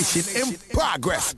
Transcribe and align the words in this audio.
In 0.00 0.56
progress. 0.72 1.34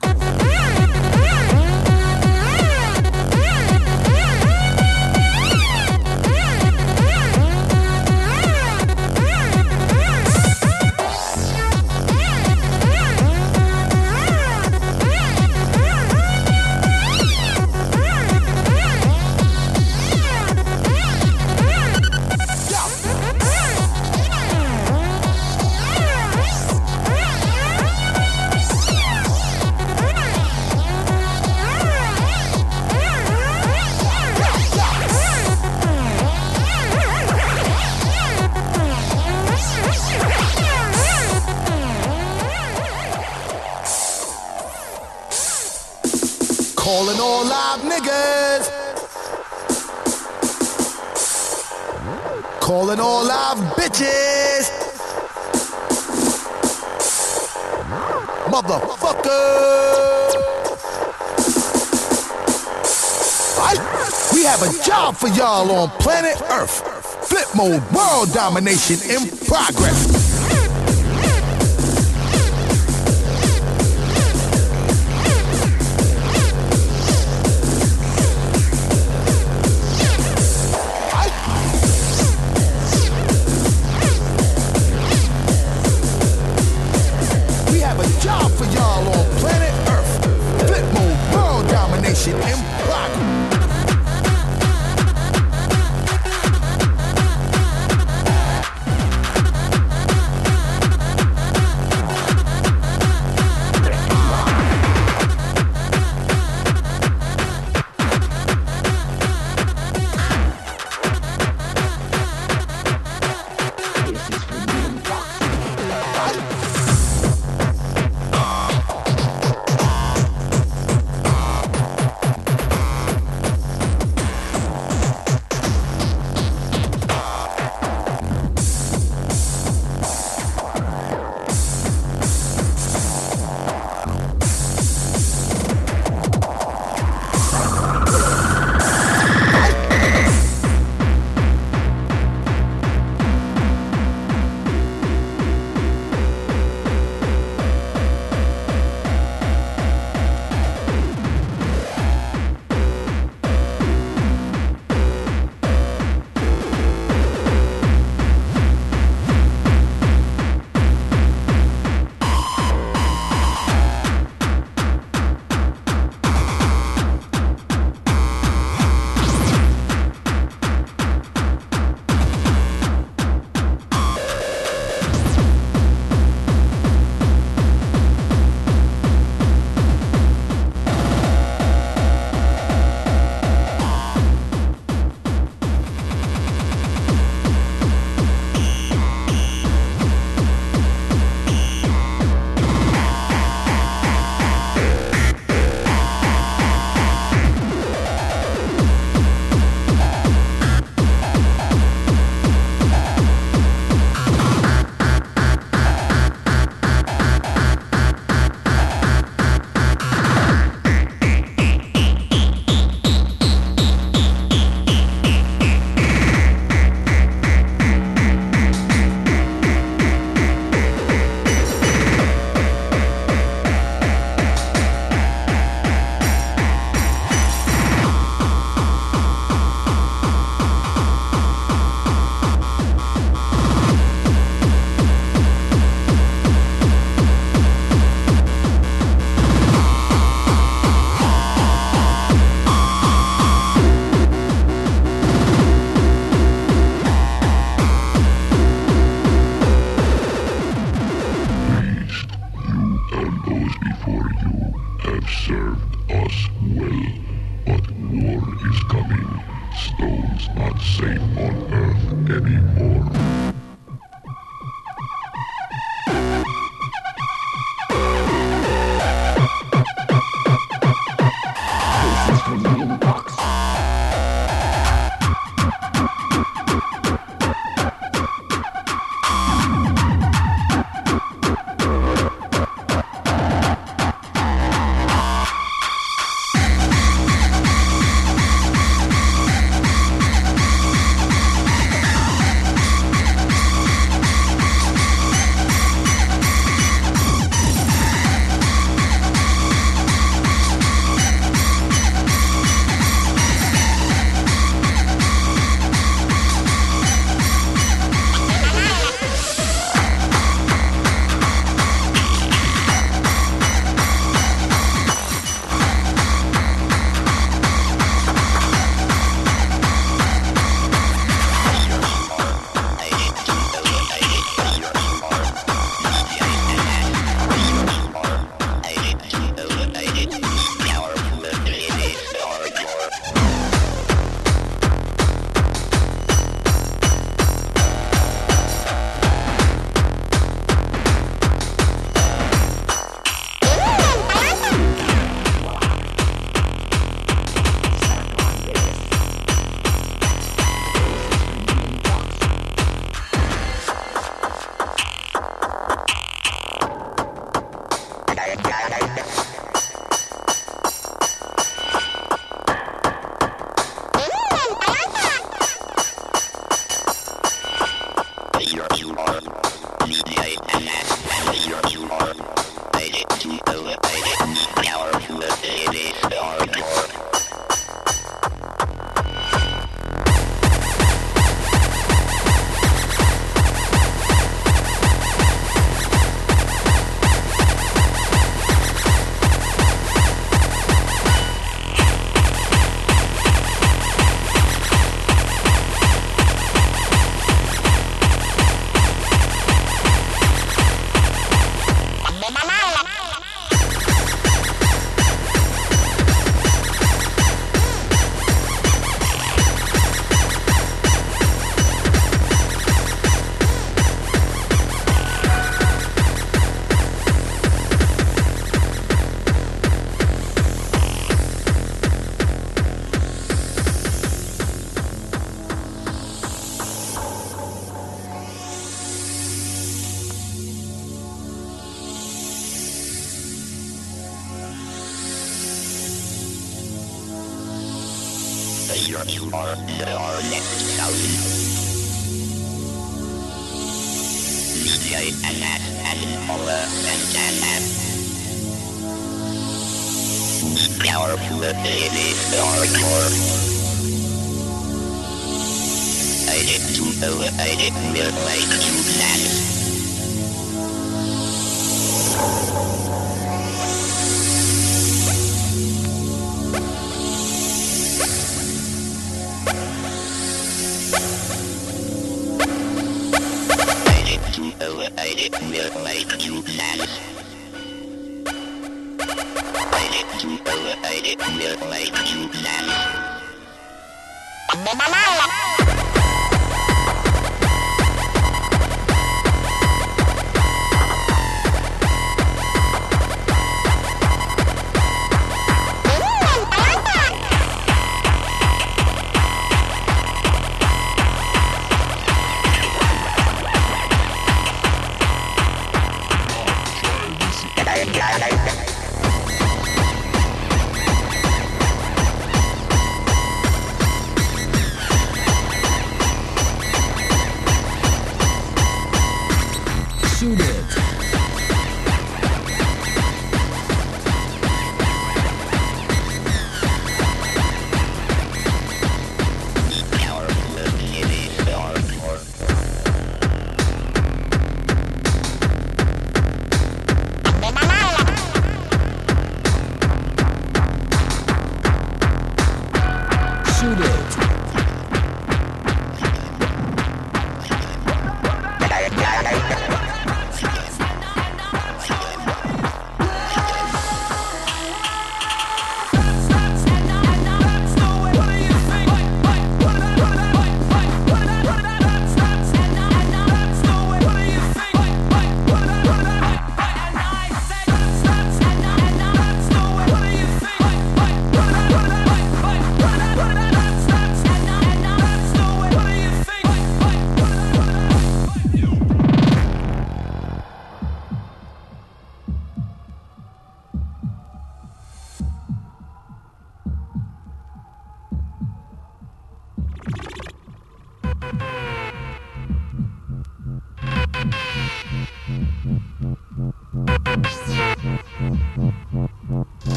For 65.13 65.27
y'all 65.29 65.71
on 65.71 65.89
planet 65.99 66.41
Earth. 66.51 66.81
Flip 67.27 67.47
mode, 67.55 67.81
world 67.93 68.33
domination 68.33 68.97
in 69.09 69.29
progress. 69.47 70.22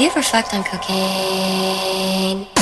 You 0.00 0.06
ever 0.06 0.22
fucked 0.22 0.54
on 0.54 0.64
cocaine? 0.64 2.59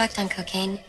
Fucked 0.00 0.18
on 0.18 0.30
cocaine? 0.30 0.80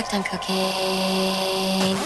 Fucked 0.00 0.14
on 0.14 0.24
cocaine? 0.24 1.96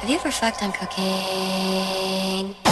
Have 0.00 0.08
you 0.08 0.16
ever 0.16 0.30
fucked 0.30 0.62
on 0.62 0.72
cocaine? 0.72 2.63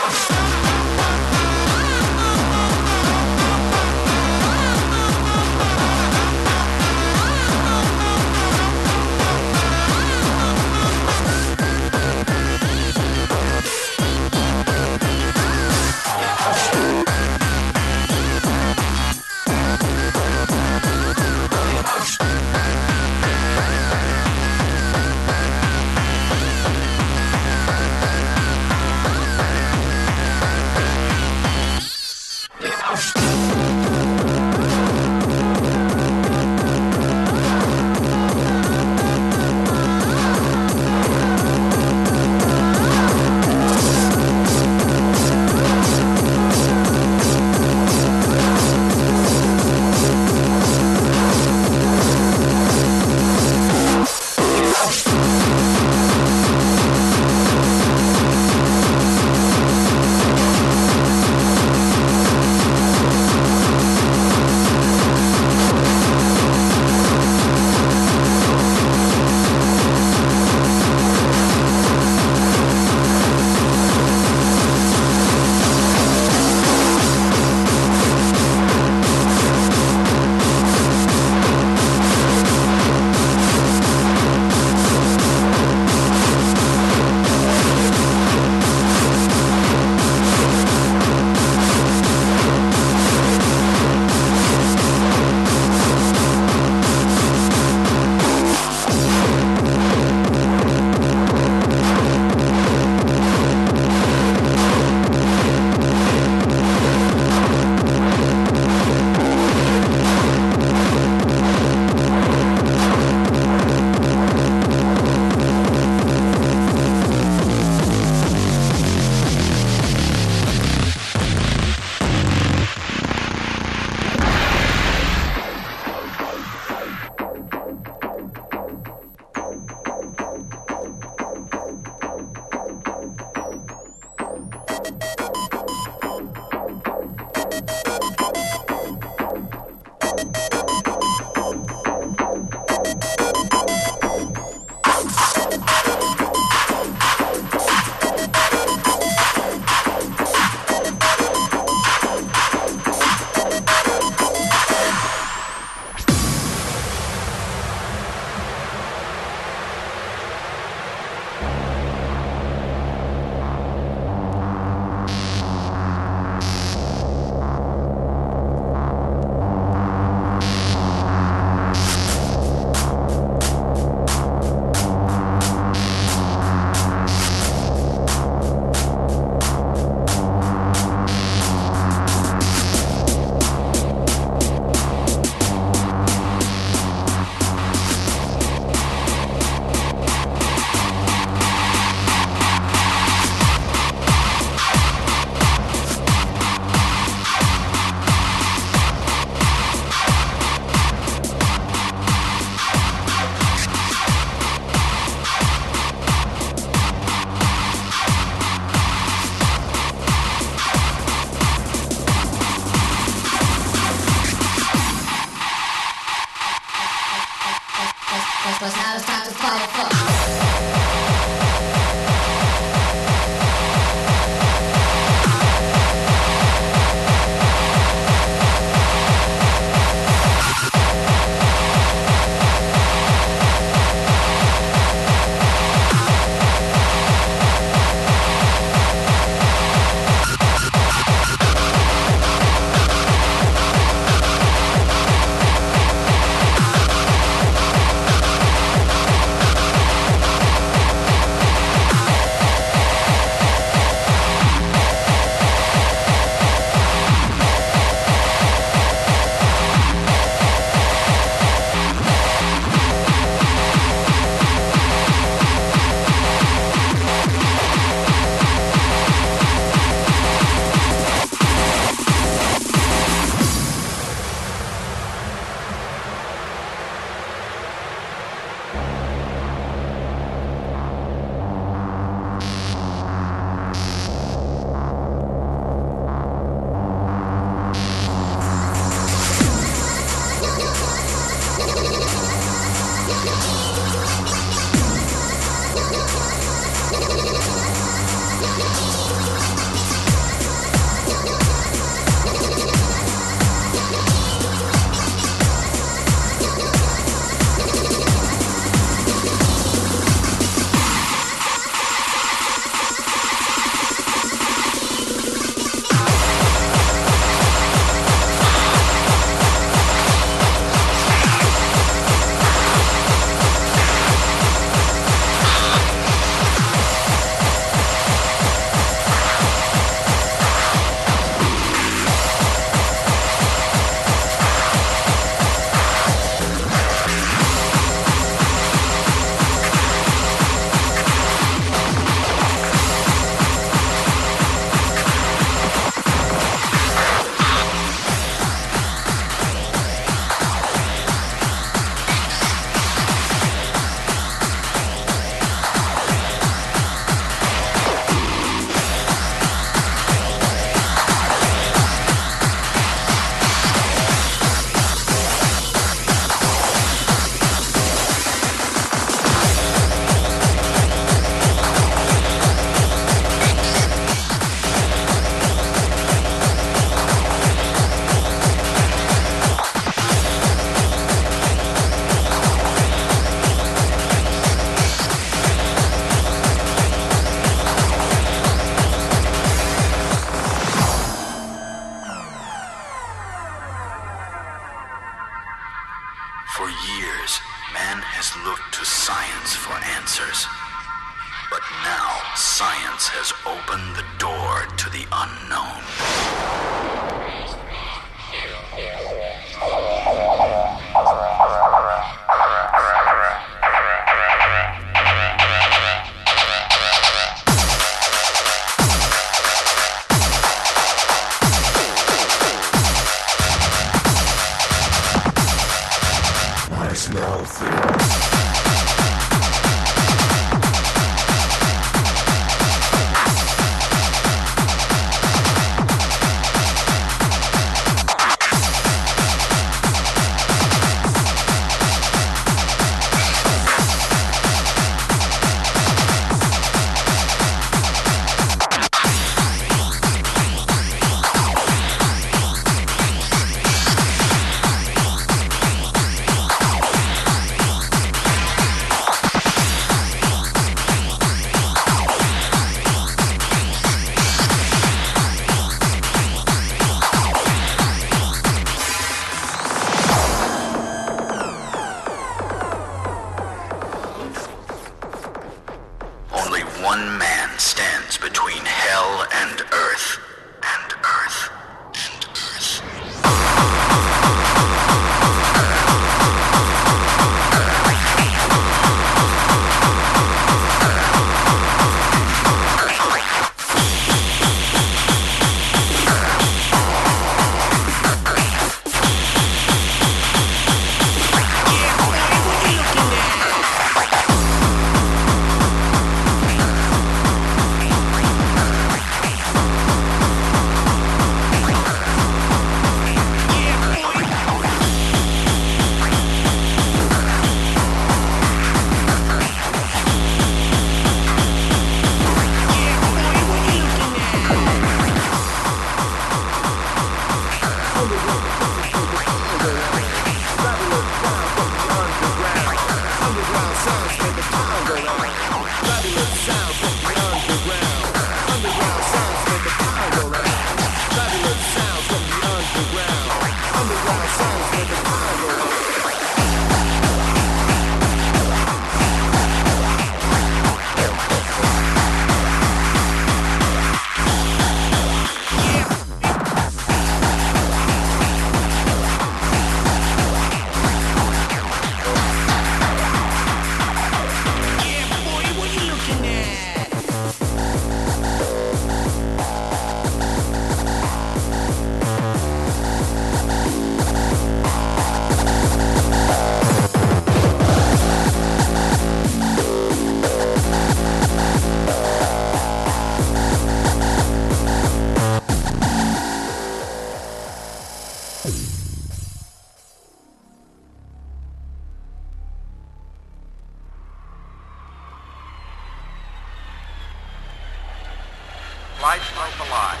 Device 599.06 599.36
localized. 599.36 600.00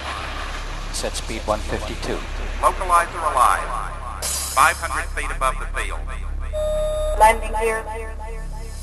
Set 0.92 1.14
speed 1.14 1.40
152. 1.46 2.18
Localizer 2.58 3.22
alive. 3.30 3.62
500 4.24 5.04
feet 5.14 5.30
above 5.30 5.54
the 5.60 5.66
field. 5.80 6.00
Landing 7.16 7.52
gear. 7.60 7.84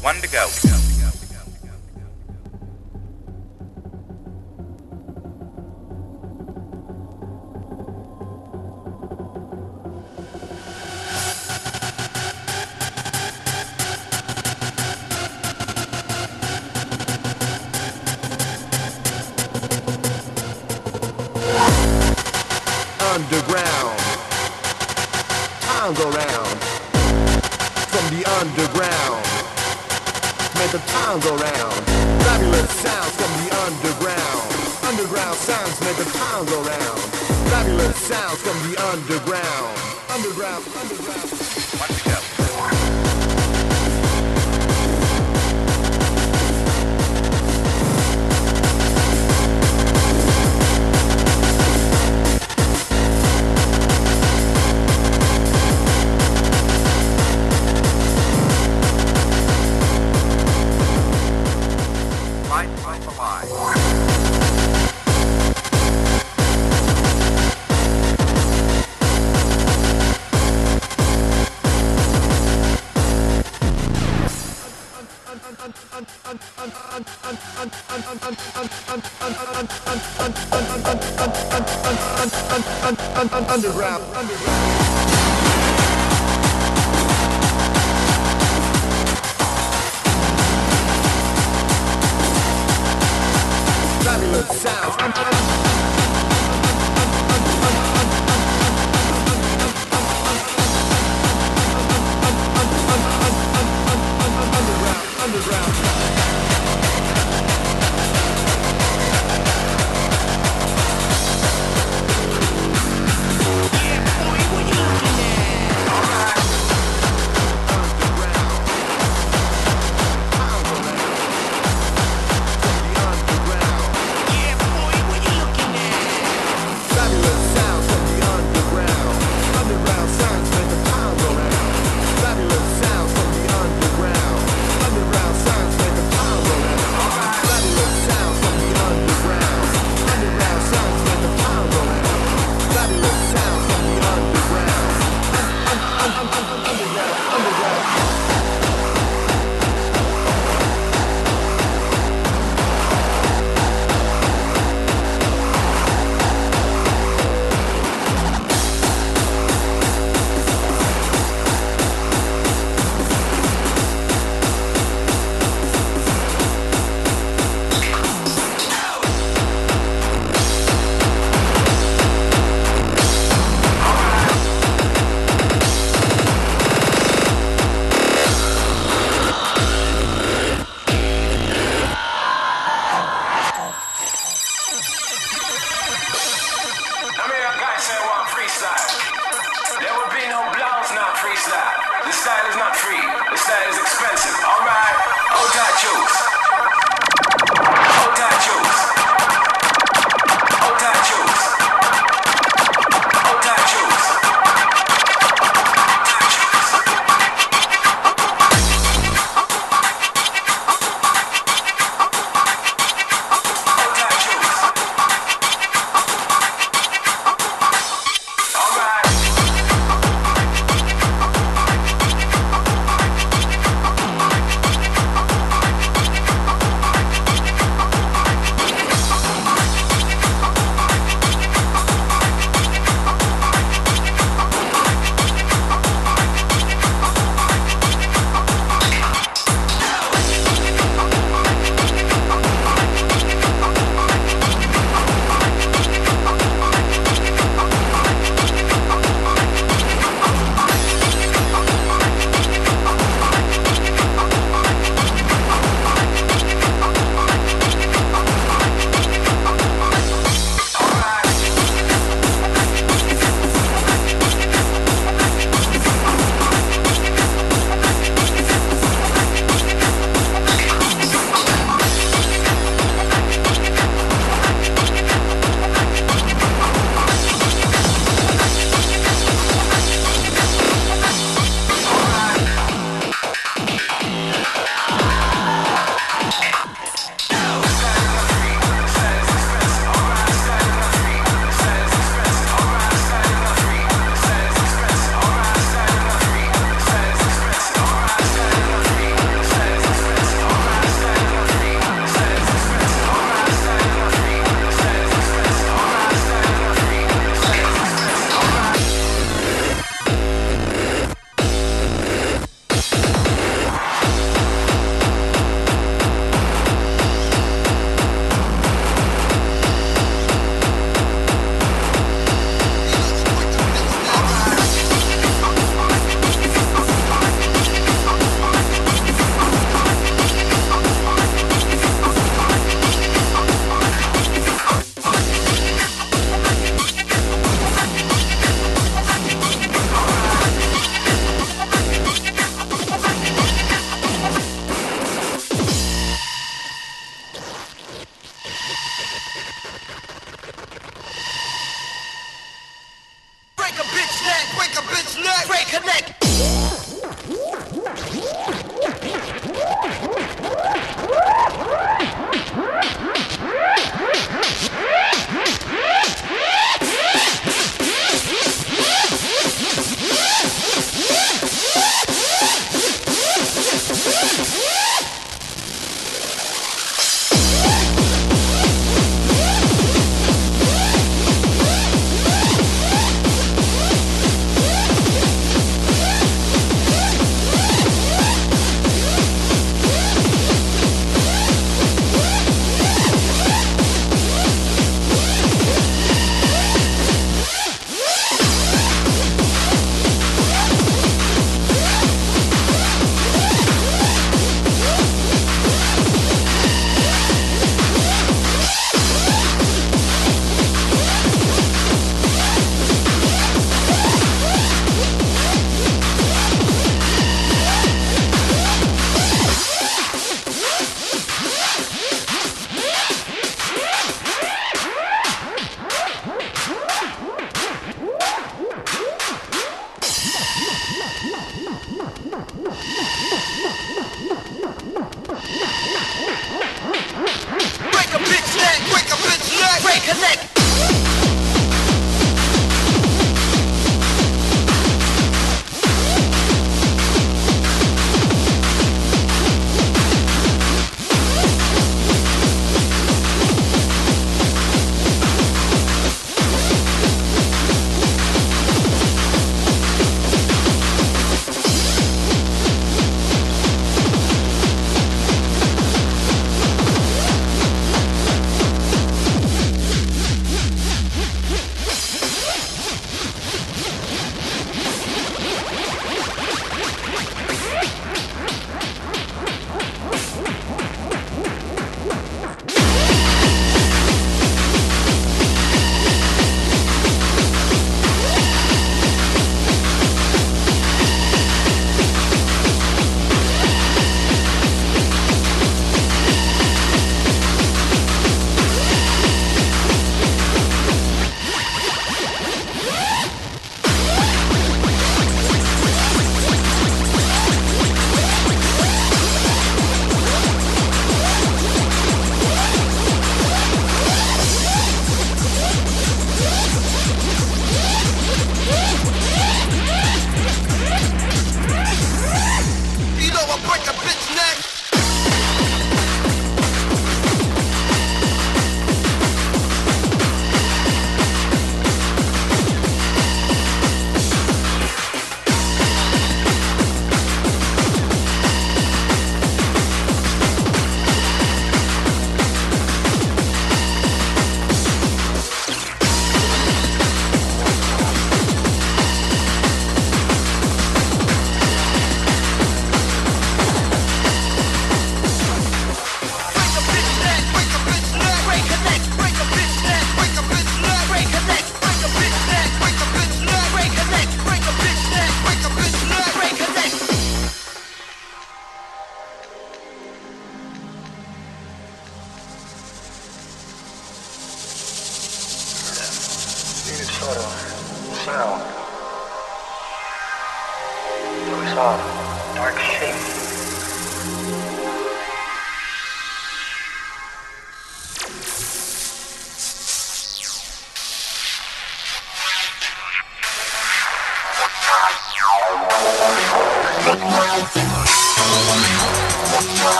One 0.00 0.20
to 0.20 0.28
go. 0.28 0.81